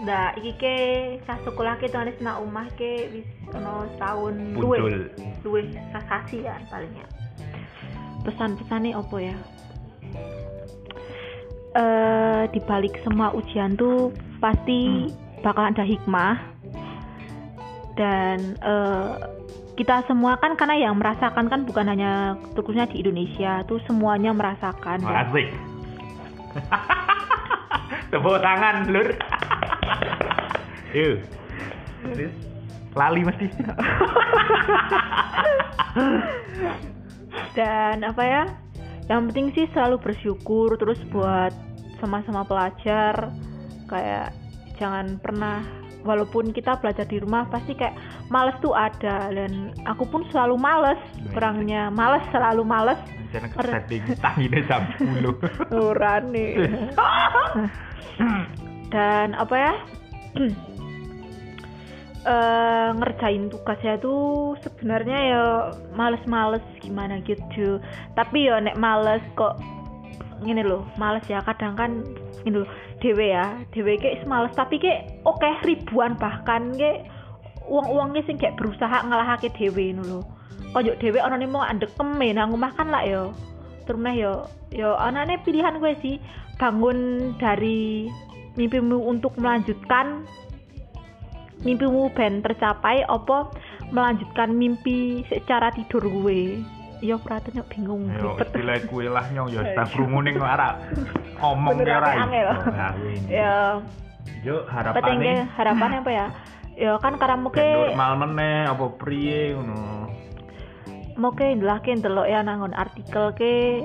Nah, 0.00 0.32
iki 0.32 0.56
ke 0.56 0.76
sah 1.28 1.36
sekolah 1.44 1.76
ke 1.76 1.92
tulis 1.92 2.16
nak 2.24 2.40
omah 2.40 2.64
ke 2.72 3.12
wis 3.12 3.28
ono 3.52 3.84
setahun. 3.92 4.34
Punjul. 4.56 5.12
luwih 5.44 5.72
sasasi 5.92 6.44
kan 6.44 6.60
palingnya 6.68 7.06
pesan-pesannya 8.24 8.92
apa 8.92 9.16
ya 9.16 9.36
eh 11.70 12.42
di 12.50 12.60
balik 12.66 12.98
semua 13.06 13.32
ujian 13.32 13.78
tuh 13.78 14.10
pasti 14.42 15.08
bakal 15.40 15.70
ada 15.70 15.86
hikmah 15.86 16.36
dan 17.96 18.58
eh 18.60 19.12
kita 19.80 20.04
semua 20.04 20.36
kan 20.36 20.60
karena 20.60 20.76
yang 20.76 21.00
merasakan 21.00 21.48
kan 21.48 21.64
bukan 21.64 21.88
hanya 21.88 22.36
terkhususnya 22.52 22.84
di 22.92 23.00
Indonesia 23.00 23.64
tuh 23.64 23.80
semuanya 23.88 24.36
merasakan 24.36 25.00
Makasih. 25.00 25.48
Tepuk 28.12 28.36
tangan, 28.44 28.92
Lur. 28.92 29.08
Yuk. 31.00 31.24
Lali 32.92 33.24
mesti. 33.24 33.48
dan 37.56 38.04
apa 38.04 38.22
ya 38.22 38.44
yang 39.08 39.32
penting 39.32 39.50
sih 39.56 39.66
selalu 39.72 39.96
bersyukur 39.98 40.76
terus 40.76 41.00
buat 41.08 41.56
sama-sama 42.04 42.44
pelajar 42.44 43.32
kayak 43.88 44.36
jangan 44.76 45.16
pernah 45.18 45.79
walaupun 46.04 46.52
kita 46.54 46.78
belajar 46.80 47.04
di 47.06 47.20
rumah 47.20 47.44
pasti 47.48 47.76
kayak 47.76 47.96
males 48.32 48.56
tuh 48.64 48.72
ada. 48.72 49.28
Dan 49.30 49.74
aku 49.84 50.04
pun 50.08 50.24
selalu 50.32 50.56
males 50.56 51.00
orangnya 51.36 51.88
males 51.92 52.24
selalu 52.32 52.62
males. 52.64 53.00
Jangan 53.30 53.50
kesetting 53.54 54.02
tangine 54.18 54.58
jam 54.66 54.82
10. 54.98 55.22
nurani 55.74 56.48
dan 58.94 59.38
apa 59.38 59.54
ya? 59.56 59.74
Eh 62.20 62.88
ngerjain 63.00 63.48
tugasnya 63.48 63.96
tuh 63.96 64.52
sebenarnya 64.60 65.18
ya 65.32 65.44
males-males 65.96 66.60
gimana 66.84 67.16
gitu. 67.24 67.80
Tapi 68.12 68.44
ya 68.44 68.60
nek 68.60 68.76
males 68.76 69.24
kok 69.40 69.56
gini 70.44 70.60
loh 70.60 70.84
males 71.00 71.24
ya. 71.32 71.40
Kadang 71.40 71.80
kan 71.80 72.04
ini 72.46 72.64
loh 72.64 72.68
dewe 73.00 73.32
ya 73.32 73.58
dewe 73.72 73.96
kayak 74.00 74.24
males 74.24 74.54
tapi 74.56 74.80
kayak 74.80 75.20
oke 75.28 75.48
ribuan 75.64 76.16
bahkan 76.16 76.72
kayak 76.76 77.08
uang-uangnya 77.68 78.24
sing 78.26 78.40
kayak 78.40 78.56
berusaha 78.56 79.04
ngalahake 79.04 79.52
dewe 79.54 79.92
ini 79.92 80.02
loh 80.04 80.24
kok 80.70 80.86
dewe 81.02 81.18
orang 81.18 81.42
mau 81.50 81.66
andekem 81.66 82.14
nang 82.30 82.54
omah 82.54 82.72
kan 82.78 82.88
lah 82.90 83.02
yo. 83.02 83.34
Terus 83.86 84.06
yo. 84.14 84.34
Yo 84.70 84.94
anaknya 84.94 85.42
pilihan 85.42 85.82
gue 85.82 85.92
sih 85.98 86.16
bangun 86.62 87.32
dari 87.42 88.06
mimpimu 88.54 89.02
untuk 89.02 89.34
melanjutkan 89.34 90.22
mimpimu 91.66 92.14
ben 92.14 92.38
tercapai 92.38 93.02
apa 93.10 93.50
melanjutkan 93.90 94.54
mimpi 94.54 95.26
secara 95.26 95.74
tidur 95.74 96.06
gue 96.06 96.62
ya 97.02 97.16
perhatiannya 97.16 97.64
bingung 97.72 98.06
Yo 98.12 98.36
istilah 98.36 98.78
kue 98.86 99.08
lah 99.08 99.26
nyong 99.32 99.48
yo 99.50 99.60
tak 99.74 99.88
krungu 99.92 100.20
ning 100.22 100.36
ora 101.40 101.48
omong 101.48 101.76
Bener 101.76 101.96
ora 101.96 102.08
angel. 102.14 102.48
iso. 102.50 102.70
Nah, 102.70 102.92
ini. 102.94 103.28
ya 103.28 103.56
Yo 104.40 104.56
penting 104.62 104.72
harapannya 104.72 105.34
harapannya 105.50 105.98
apa 106.00 106.12
ya 106.12 106.26
ya 106.76 106.92
kan 106.96 107.14
karena 107.16 107.36
mungkin 107.36 107.64
normal 107.92 108.12
meneh 108.18 108.58
apa 108.66 108.84
priye 108.94 109.52
ngono. 109.52 110.08
mungkin 111.16 111.60
ndelok 111.60 111.84
ke 111.84 111.92
ndelok 111.94 112.24
ya 112.24 112.40
nangon 112.40 112.72
artikel 112.72 113.32
ke 113.32 113.84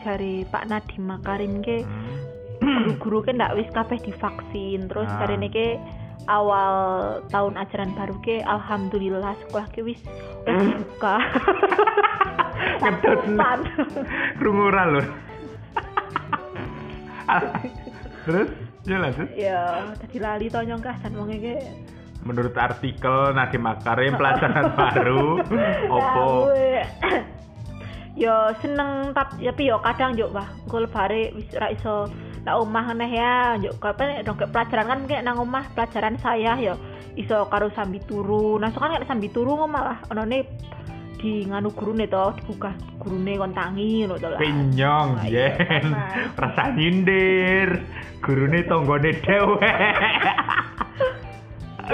jari 0.00 0.46
Pak 0.46 0.66
Nadiem 0.66 1.02
Makarim 1.04 1.58
ke 1.60 1.82
Hmm. 2.62 2.94
guru-guru 2.94 3.26
ke 3.26 3.34
ndak 3.34 3.58
wis 3.58 3.66
kabeh 3.70 3.98
divaksin 3.98 4.86
terus 4.86 5.10
Ah. 5.10 5.18
karena 5.18 5.50
ke 5.50 5.74
awal 6.26 6.74
tahun 7.26 7.58
ajaran 7.58 7.90
baru 7.92 8.14
ke 8.20 8.38
alhamdulillah 8.40 9.34
sekolah 9.40 9.66
ke 9.68 9.82
wis 9.82 9.98
wis 10.44 10.62
buka 10.94 11.18
Ngedot. 12.78 13.18
Krungu 14.38 14.62
ora 14.64 14.82
lho. 14.88 15.02
Terus? 18.26 18.48
Ya 18.82 18.96
lanjut. 18.98 19.28
ya 19.38 19.60
tadi 19.94 20.18
lali 20.18 20.46
to 20.50 20.58
nyong 20.58 20.82
kasan 20.82 21.14
wong 21.14 21.30
iki 21.30 21.54
Menurut 22.22 22.54
artikel 22.54 23.34
Nadiem 23.34 23.62
Makarim 23.66 24.14
pelajaran 24.14 24.70
baru. 24.78 25.42
Opo? 25.90 26.54
Ya, 26.54 26.86
yo 28.22 28.34
seneng 28.62 29.10
tapi 29.10 29.42
tapi 29.50 29.62
yo 29.66 29.82
kadang 29.82 30.14
yo 30.14 30.30
wah 30.30 30.46
engko 30.62 30.86
lebare 30.86 31.34
wis 31.34 31.50
ra 31.58 31.74
iso 31.74 32.06
nak 32.46 32.62
omah 32.62 32.94
neh 32.94 33.10
ya. 33.10 33.58
Yo 33.58 33.74
kapan 33.82 34.22
dong 34.22 34.38
kayak 34.38 34.54
pelajaran 34.54 34.86
kan 34.86 35.00
kayak 35.10 35.22
nang 35.26 35.42
omah 35.42 35.66
pelajaran 35.74 36.14
saya 36.22 36.54
yo 36.62 36.78
iso 37.18 37.42
karo 37.50 37.74
sambi 37.74 37.98
turu. 38.06 38.54
Nah 38.62 38.70
so 38.70 38.78
kan 38.78 39.02
sambi 39.02 39.26
turu 39.26 39.58
malah 39.66 39.98
onone 40.06 40.46
di 41.22 41.46
nganu 41.46 41.70
gurune 41.70 42.10
to 42.10 42.34
dibuka 42.42 42.74
gurune 42.98 43.38
kon 43.38 43.54
tangi 43.54 44.02
ngono 44.02 44.18
to 44.18 44.26
lah 44.26 44.38
Pinyong 44.42 45.22
iya, 45.30 45.54
yen. 45.54 45.86
panas. 45.94 46.34
Rasa 46.42 46.64
nyindir. 46.74 47.68
Gurune 48.18 48.66
tanggane 48.66 49.10
dhewek. 49.22 49.62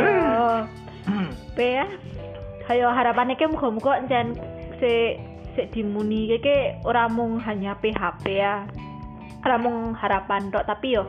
Oh. 0.00 0.64
Pe 1.52 1.66
ya. 1.76 1.86
Hayo 2.72 2.88
harapannya 2.88 3.36
ke 3.36 3.44
muga-muga 3.48 4.00
encen 4.00 4.36
se 4.80 5.20
se 5.52 5.68
dimuni 5.72 6.28
ke 6.32 6.36
ke 6.40 6.56
ora 6.88 7.04
mung 7.08 7.36
hanya 7.44 7.76
PHP 7.76 8.24
ya. 8.32 8.64
Ora 9.44 9.56
mung 9.60 9.92
harapan 9.92 10.48
tok 10.48 10.64
tapi 10.64 10.96
yo 10.96 11.04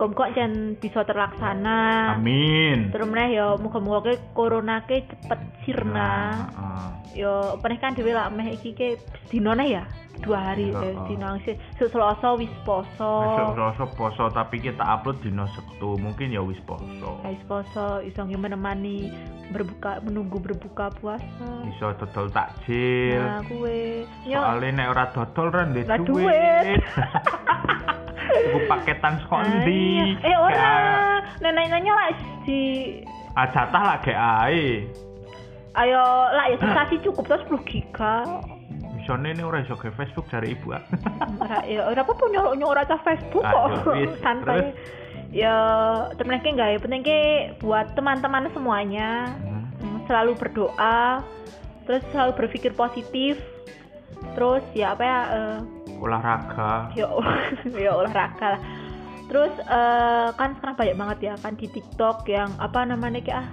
muga-muga 0.00 0.32
encen 0.32 0.80
bisa 0.80 1.04
terlaksana. 1.04 2.16
Amin. 2.16 2.88
Terus 2.88 3.04
meneh 3.04 3.36
yo 3.36 3.60
muga-muga 3.60 4.16
ke 4.16 4.16
corona 4.32 4.80
ke 4.88 5.04
cepet 5.04 5.40
sirna. 5.68 6.40
Heeh. 6.56 6.88
Yo 7.20 7.60
peneh 7.60 7.76
kan 7.76 7.92
dhewe 7.92 8.16
lak 8.16 8.32
meh 8.32 8.56
iki 8.56 8.72
ke 8.72 8.96
dino 9.28 9.52
ya. 9.60 9.84
Dua 10.24 10.52
hari 10.52 10.72
eh, 10.72 10.96
Heeh. 10.96 11.04
dino 11.04 11.36
sih 11.44 11.56
Selasa 11.76 12.32
wis 12.40 12.48
poso. 12.64 13.12
Rasa 13.52 13.84
poso 13.92 14.32
tapi 14.32 14.64
kita 14.64 14.80
upload 14.80 15.20
dino 15.20 15.44
Sabtu, 15.52 16.00
mungkin 16.00 16.32
ya 16.32 16.40
wis 16.40 16.60
poso. 16.64 17.20
Wis 17.20 17.40
poso 17.44 18.00
iso 18.00 18.24
menemani 18.24 19.12
berbuka 19.52 20.00
menunggu 20.00 20.40
berbuka 20.40 20.96
puasa. 20.96 21.48
Iso 21.68 21.92
dodol 22.00 22.32
takjil. 22.32 23.20
Nah, 23.20 23.44
kue. 23.44 24.08
Yo, 24.24 24.40
Soale 24.40 24.72
nek 24.72 24.88
ora 24.88 25.04
dodol 25.12 25.52
Ra 25.52 25.96
duit. 26.00 26.80
Iku 28.30 28.58
paketan 28.66 29.14
iya. 29.66 30.06
Eh 30.22 30.36
ora. 30.38 30.72
Nenek-neneknya 31.40 31.92
lah 31.92 32.08
di 32.44 32.60
Ah 33.34 33.46
jatah 33.50 33.82
lah 33.82 33.96
gek 34.02 34.18
ae. 34.18 34.90
ayo 35.70 36.02
lah 36.34 36.50
ya 36.50 36.58
sensasi 36.58 36.98
cukup 37.06 37.30
terus 37.30 37.46
10 37.46 37.62
giga. 37.62 38.42
Misone 38.98 39.30
ini 39.32 39.42
ora 39.46 39.62
iso 39.62 39.78
Facebook 39.78 40.26
cari 40.26 40.58
ibu 40.58 40.74
ah. 40.74 40.82
Ya 41.70 41.86
ora 41.86 42.02
apa 42.02 42.12
nyolok 42.26 42.54
nyolok 42.58 42.82
aja 42.84 42.98
Facebook 43.06 43.46
kok. 43.46 43.94
Santai. 44.24 44.74
Ya, 45.30 45.54
temen 46.18 46.42
ke 46.42 46.50
enggak 46.50 46.74
ya 46.74 46.78
penting 46.82 47.06
buat 47.62 47.94
teman-teman 47.94 48.50
semuanya 48.50 49.30
Hmm. 49.38 49.70
mm, 49.78 49.98
selalu 50.10 50.34
berdoa, 50.34 51.22
terus 51.86 52.02
selalu 52.10 52.34
berpikir 52.34 52.74
positif. 52.74 53.38
Terus 54.34 54.66
ya 54.74 54.98
apa 54.98 55.02
ya 55.06 55.20
eh, 55.30 55.58
Olahraga. 56.00 56.88
ya 56.96 57.06
ya 57.84 57.92
olahraga 57.92 58.56
lah 58.56 58.62
terus 59.30 59.54
eh, 59.62 60.28
kan 60.34 60.58
sekarang 60.58 60.74
banyak 60.74 60.96
banget 60.98 61.18
ya 61.22 61.34
kan 61.38 61.54
di 61.54 61.70
TikTok 61.70 62.26
yang 62.26 62.50
apa 62.58 62.82
namanya 62.82 63.22
kayak 63.22 63.46
ah 63.46 63.48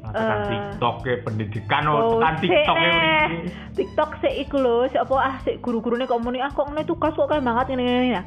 Tekan 0.00 0.38
Eh. 0.40 0.48
TikTok 0.48 0.96
ya 1.04 1.16
pendidikan 1.22 1.82
oh, 1.92 2.16
tekan 2.16 2.34
sik, 2.40 2.48
TikTok 2.48 2.76
ya 2.80 2.90
mriki. 2.96 3.38
TikTok 3.76 4.10
sih 4.24 4.32
iku 4.40 4.56
lho 4.56 4.76
sik 4.88 5.00
apa 5.04 5.14
ah 5.20 5.34
sik 5.44 5.60
guru-gurune 5.60 6.08
kok 6.08 6.18
muni 6.24 6.40
ah 6.40 6.48
kok 6.48 6.72
ngene 6.72 6.88
tugas 6.88 7.12
kok 7.12 7.28
kayak 7.28 7.44
banget 7.44 7.76
ngene 7.76 7.82
ngene 7.84 8.08
ya 8.16 8.22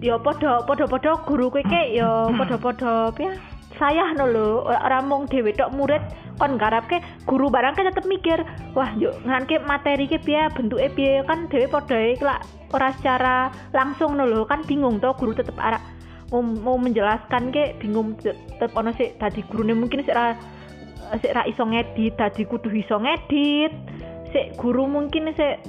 ya 0.00 0.14
podo 0.16 0.64
podo 0.64 0.84
podo 0.88 1.10
guru 1.28 1.52
kowe 1.52 1.60
ke 1.60 2.00
ya 2.00 2.32
podo 2.32 2.56
podo 2.56 3.12
ya 3.20 3.36
saya 3.78 4.14
no 4.14 4.26
lho 4.30 4.62
ora 4.70 5.02
mung 5.02 5.26
dhewe 5.26 5.50
tok 5.50 5.74
murid 5.74 6.02
kon 6.38 6.58
garap 6.58 6.86
ke 6.86 7.02
guru 7.26 7.50
barang 7.50 7.74
ke 7.74 7.82
tetep 7.86 8.06
mikir 8.06 8.38
wah 8.74 8.90
yuk 8.98 9.14
nganke 9.26 9.58
materi 9.66 10.06
ke 10.06 10.18
piye 10.22 10.50
bentuke 10.54 10.90
piye? 10.94 11.22
Kan 11.26 11.46
dhewe 11.50 11.66
podo 11.70 11.94
e 11.94 12.14
lak 12.22 12.46
ora 12.74 12.90
secara 12.98 13.50
langsung 13.74 14.18
no 14.18 14.26
lho 14.26 14.46
kan 14.46 14.62
bingung 14.66 14.98
to 15.02 15.10
guru 15.18 15.34
tetep 15.34 15.54
arah 15.58 15.82
mau, 16.30 16.42
mau 16.42 16.76
menjelaskan 16.78 17.54
ke 17.54 17.78
bingung 17.78 18.18
tetep 18.18 18.70
ono 18.74 18.90
sik 18.94 19.18
dadi 19.18 19.42
gurune 19.50 19.74
mungkin 19.74 20.02
sik 20.02 20.14
ra 20.14 20.34
ra 21.14 21.42
iso 21.46 21.62
ngedit 21.66 22.18
dadi 22.18 22.42
kudu 22.46 22.70
iso 22.74 22.98
ngedit. 22.98 23.72
Sik 24.34 24.58
guru 24.58 24.90
mungkin 24.90 25.30
sik 25.38 25.62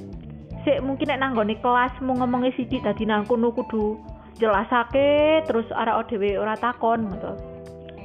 sik 0.66 0.82
mungkin 0.82 1.14
nek 1.14 1.22
nanggone 1.22 1.62
kelas 1.62 1.94
mau 2.02 2.18
ngomongnya 2.18 2.54
sithik 2.58 2.82
dadi 2.82 3.06
nang 3.06 3.30
kudu 3.30 3.98
jelasake 4.42 5.46
terus 5.46 5.70
arek 5.70 6.10
dhewe 6.10 6.42
ora 6.42 6.58
takon 6.58 7.06
gitu. 7.14 7.55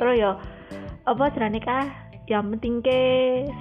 Terus 0.01 0.17
ya 0.17 0.31
apa 1.05 1.29
jenenge 1.37 1.61
kah? 1.61 1.87
Yang 2.25 2.57
penting 2.57 2.75
ke 2.81 3.01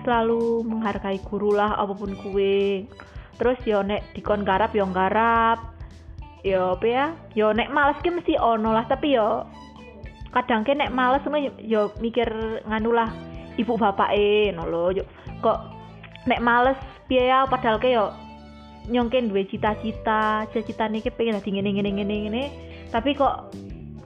selalu 0.05 0.63
menghargai 0.63 1.19
guru 1.25 1.57
lah 1.57 1.75
apa 1.75 1.91
pun 1.91 2.13
kue 2.15 2.85
terus 3.39 3.55
ya 3.63 3.79
nek 3.81 4.03
dikon 4.13 4.43
garap 4.43 4.75
ya 4.75 4.85
garap 4.87 5.73
ya 6.45 6.77
apa 6.77 6.85
ya? 6.85 7.05
Ya 7.35 7.51
nek 7.51 7.73
males 7.75 7.99
ki 7.99 8.13
mesti 8.13 8.39
ono 8.39 8.71
lah 8.71 8.87
tapi 8.87 9.19
ya 9.19 9.43
kadang 10.29 10.61
ke 10.63 10.77
nek 10.77 10.93
males 10.93 11.25
ya- 11.25 11.59
ya 11.59 11.81
mikir 11.97 12.29
nganu 12.69 12.93
lah 12.93 13.09
ibu 13.57 13.75
bapak 13.75 14.13
e 14.15 14.53
no 14.55 14.63
lho. 14.69 15.01
Yo 15.01 15.03
kok 15.43 15.59
nek 16.29 16.39
males 16.39 16.79
piye 17.09 17.27
ya? 17.27 17.49
Padahal 17.49 17.81
ke 17.81 17.89
yo 17.89 18.13
nyongken 18.85 19.33
duwe 19.33 19.49
cita-cita 19.49 20.45
cita-citane 20.53 21.01
ki 21.01 21.09
pengen 21.13 21.41
dadi 21.41 21.57
ngene 21.57 21.69
ngene 21.73 21.89
ngene 21.99 22.15
ngene. 22.27 22.43
Tapi 22.93 23.17
kok 23.17 23.49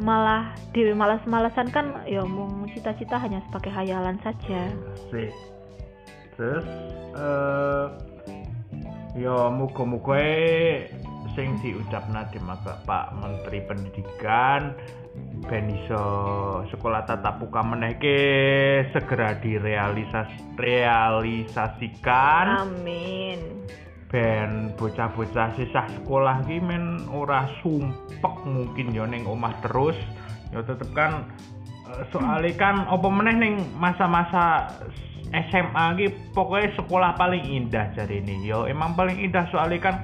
malah 0.02 0.58
dewe 0.74 0.98
malas-malasan 0.98 1.70
kan 1.70 2.02
ya 2.10 2.26
mung 2.26 2.66
cita-cita 2.72 3.20
hanya 3.20 3.44
sebagai 3.50 3.72
hayalan 3.74 4.18
saja. 4.26 4.72
Sik. 5.12 5.34
Terus 6.38 6.66
eh 7.14 7.86
ya 9.14 9.54
muga-muga 9.54 10.18
e 10.18 10.90
sing 11.38 11.58
diucapna 11.62 12.26
di 12.30 12.38
Bapak 12.42 13.14
Menteri 13.18 13.62
Pendidikan 13.66 14.74
ben 15.46 15.70
iso 15.70 16.02
sekolah 16.74 17.06
tatap 17.06 17.38
muka 17.38 17.62
menehke 17.62 18.18
segera 18.90 19.38
direalisas 19.38 20.26
realisasikan. 20.58 22.66
Amin 22.66 23.64
ben 24.14 24.70
bocah-bocah 24.78 25.58
sisah 25.58 25.90
sekolah 25.98 26.46
ki 26.46 26.62
men 26.62 27.10
ora 27.10 27.50
sumpek 27.66 28.36
mungkin 28.46 28.94
yo 28.94 29.10
ning 29.10 29.26
omah 29.26 29.58
terus. 29.66 29.98
Ya 30.54 30.62
tetep 30.62 30.94
kan 30.94 31.26
eh, 31.90 32.06
soalnya 32.14 32.54
kan 32.54 32.86
apa 32.86 33.08
meneh 33.10 33.34
ning 33.34 33.54
masa-masa 33.74 34.70
SMA 35.34 35.98
ki 35.98 36.08
pokoknya 36.38 36.78
sekolah 36.78 37.18
paling 37.18 37.42
indah 37.42 37.90
jadi 37.98 38.22
ini 38.22 38.46
yo 38.46 38.70
emang 38.70 38.94
paling 38.94 39.18
indah 39.18 39.50
soalnya 39.50 39.82
kan 39.82 39.96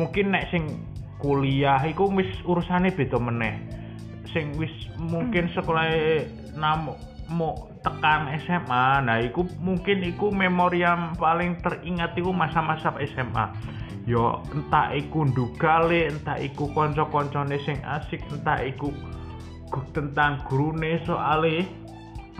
mungkin 0.00 0.32
nek 0.32 0.48
sing 0.48 0.80
kuliah 1.20 1.76
iku 1.84 2.08
wis 2.08 2.32
urusane 2.48 2.88
beda 2.88 3.20
meneh. 3.20 3.60
Sing 4.32 4.56
wis 4.56 4.72
mungkin 4.96 5.52
sekolah 5.52 5.92
namu 6.56 6.96
mau 7.32 7.72
tekan 7.80 8.28
SMA 8.44 9.02
nah 9.02 9.18
iku 9.18 9.48
mungkin 9.58 10.04
iku 10.04 10.28
memori 10.28 10.84
yang 10.84 11.16
paling 11.16 11.58
teringat 11.64 12.12
iku 12.14 12.30
masa-masa 12.30 12.92
SMA 13.08 13.50
yo 14.06 14.42
entah 14.52 14.92
iku 14.92 15.26
ndugale 15.26 16.10
entah 16.10 16.36
iku 16.38 16.68
konco-koncone 16.76 17.56
sing 17.64 17.80
asik 17.82 18.20
entah 18.30 18.60
iku 18.62 18.92
tentang 19.96 20.44
gurune 20.46 21.00
soale 21.08 21.64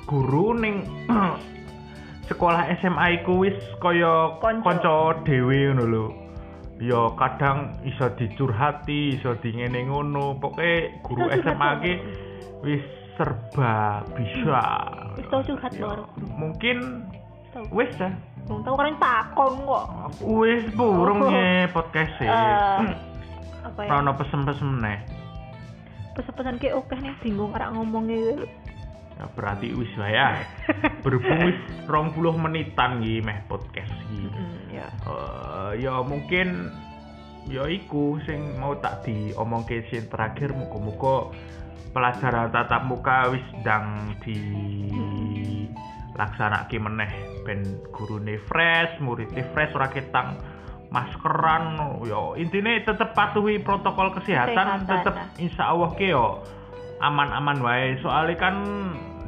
guru 0.04 0.52
ning 0.58 0.84
sekolah 2.28 2.70
SMA 2.80 3.22
iku 3.22 3.44
wis 3.46 3.56
kaya 3.78 4.38
Konco. 4.40 4.64
kanca 4.64 4.96
dhewe 5.26 5.72
ngono 5.72 5.84
lho. 5.86 6.06
Ya 6.82 7.14
kadang 7.14 7.78
iso 7.86 8.10
dicurhati 8.18 9.20
iso 9.20 9.38
di 9.38 9.54
ngene 9.54 9.86
ngono. 9.86 10.40
Pokoke 10.40 10.98
guru 11.06 11.30
SMA 11.30 11.70
ki 11.82 11.92
wis 12.66 12.84
serba 13.14 14.02
bisa. 14.16 14.62
Wis 15.18 15.26
tau 15.28 15.42
curhat 15.44 15.72
mungkin 16.36 17.06
wis 17.72 17.92
ya. 18.00 18.10
Belum 18.48 18.64
tahu 18.66 18.74
kan 18.74 18.96
takon 18.98 19.54
kok. 19.64 19.84
Wis 20.24 20.64
burung 20.74 21.20
Oh. 21.22 21.30
ya 21.30 21.68
podcast 21.70 22.14
e. 22.18 22.26
Eh, 22.26 22.80
apa 23.62 23.80
ya? 23.86 23.90
Ono 24.00 24.10
pesen-pesen 24.16 24.68
meneh 24.80 25.22
pesan-pesan 26.12 26.60
kayak 26.60 26.76
oke 26.76 26.94
nih 27.00 27.14
bingung 27.24 27.52
arek 27.56 27.72
ngomongnya 27.72 28.44
Ya, 29.12 29.28
berarti 29.36 29.76
wis 29.76 29.92
ya. 30.00 30.40
Berhubung 31.04 31.44
wis 31.44 31.58
20 31.84 32.32
menitan 32.32 33.04
iki 33.04 33.20
meh 33.20 33.44
podcast 33.44 33.92
iki. 34.08 34.24
Ya. 34.72 34.88
Eh, 35.04 35.84
ya 35.84 36.00
mungkin 36.00 36.72
ya 37.44 37.68
iku 37.68 38.16
sing 38.24 38.56
mau 38.56 38.72
tak 38.80 39.04
diomongke 39.04 39.84
sing 39.92 40.08
terakhir 40.08 40.56
muga-muga 40.56 41.28
pelajaran 41.92 42.48
tatap 42.50 42.82
muka 42.88 43.30
wis 43.30 43.44
ndang 43.60 44.16
di 44.24 44.36
laksanake 46.16 46.76
meneh. 46.80 47.12
Ben 47.44 47.62
gurune 47.92 48.40
fresh, 48.48 49.00
muridnya 49.00 49.44
fresh 49.52 49.72
ora 49.76 49.88
ketang 49.92 50.40
maskeran. 50.92 51.76
Yo 52.04 52.36
intine 52.36 52.84
tetep 52.84 53.16
patuhi 53.16 53.60
protokol 53.60 54.12
kesehatan 54.16 54.84
Kesehatan, 54.84 54.88
tetep 54.88 55.14
insya 55.40 55.72
Allah 55.72 55.90
ke 55.96 56.12
yo 56.12 56.40
aman-aman 57.00 57.58
wae. 57.60 57.98
Soalnya 58.00 58.36
kan 58.38 58.56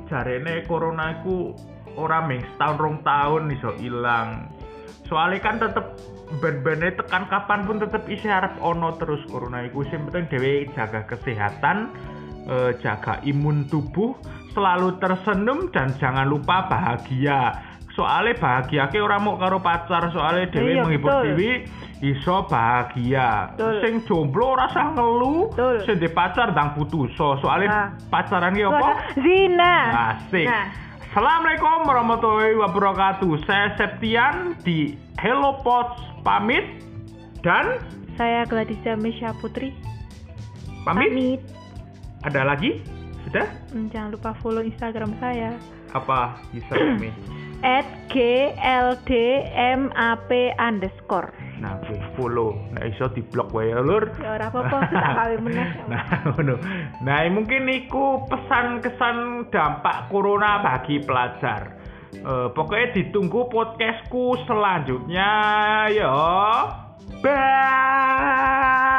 jarene 0.09 0.65
corona 0.69 1.21
iku 1.21 1.57
ora 1.97 2.23
ming 2.25 2.43
setahun 2.55 2.77
rong 2.81 2.99
tahun 3.03 3.43
iso 3.55 3.73
ilang. 3.81 4.49
Soalnya 5.05 5.41
kan 5.45 5.57
tetep 5.61 6.01
ben-bene 6.41 6.97
tekan 6.97 7.29
kapan 7.29 7.69
pun 7.69 7.77
tetep 7.77 8.09
isi 8.09 8.25
harap 8.25 8.57
ono 8.61 8.97
terus 8.97 9.21
corona 9.29 9.65
iku. 9.65 9.85
Sing 9.89 10.07
penting 10.09 10.31
dhewe 10.33 10.69
jaga 10.73 11.05
kesehatan 11.05 11.93
eh, 12.45 12.71
jaga 12.79 13.21
imun 13.23 13.65
tubuh 13.67 14.15
selalu 14.53 14.97
tersenyum 14.99 15.69
dan 15.71 15.91
jangan 15.99 16.25
lupa 16.25 16.65
bahagia 16.67 17.59
soalnya 17.95 18.35
bahagia 18.37 18.91
ke 18.91 18.99
ora 18.99 19.19
mau 19.19 19.39
karo 19.39 19.59
pacar 19.59 20.11
soalnya 20.11 20.51
dhewe 20.51 20.71
Iya, 20.75 20.83
menghibur 20.83 21.11
betul. 21.11 21.23
dhewe 21.31 21.53
iso 22.03 22.37
bahagia 22.45 23.55
Betul. 23.55 23.75
sing 23.81 23.95
jomblo 24.03 24.59
ora 24.59 24.67
usah 24.67 24.87
ngelu 24.93 25.37
Betul. 25.55 25.77
sing 25.87 25.97
di 25.99 26.11
pacar 26.11 26.51
ndang 26.51 26.75
putuso 26.75 27.39
soalnya 27.39 27.71
Nah. 27.71 27.89
pacaran 28.11 28.51
ki 28.51 28.63
apa 28.63 28.89
Zina. 29.15 29.75
Asik. 30.11 30.47
Nah. 30.47 30.67
Assalamualaikum 31.07 31.87
warahmatullahi 31.87 32.59
wabarakatuh. 32.59 33.47
Saya 33.47 33.79
Septian 33.79 34.59
di 34.67 34.99
Hello 35.23 35.63
Pots 35.63 35.95
pamit 36.27 36.83
dan 37.47 37.79
Saya 38.19 38.43
Gladisa 38.43 38.99
Mesha 38.99 39.31
Putri. 39.39 39.71
pamit. 40.83 41.39
Ada 42.25 42.41
lagi? 42.45 42.81
Sudah? 43.29 43.47
Hmm, 43.73 43.89
Jangan 43.93 44.17
lupa 44.17 44.33
follow 44.41 44.61
Instagram 44.61 45.17
saya 45.21 45.53
Apa 45.93 46.41
username? 46.53 47.13
at 47.65 47.89
gldmap 48.13 49.09
underscore. 50.61 51.33
Nah, 51.65 51.81
gue 51.89 51.97
follow. 52.13 52.53
Nah, 52.77 52.85
iso 52.85 53.09
di 53.09 53.25
blok 53.25 53.57
wae 53.57 53.73
ya, 53.73 53.81
lur. 53.81 54.05
Ya 54.21 54.37
ora 54.37 54.53
apa-apa, 54.53 54.85
tak 54.93 55.17
kawin 55.17 55.41
meneh. 55.49 55.65
Nah, 55.89 56.05
ngono. 56.29 56.61
Nah, 57.01 57.25
mungkin 57.33 57.65
iku 57.73 58.29
pesan-kesan 58.29 59.49
dampak 59.49 60.13
corona 60.13 60.61
bagi 60.61 61.01
pelajar. 61.01 61.81
Eh, 62.13 62.49
pokoknya 62.53 63.01
ditunggu 63.01 63.49
podcastku 63.49 64.37
selanjutnya 64.45 65.31
ya. 65.89 66.13
Bye. 67.25 68.93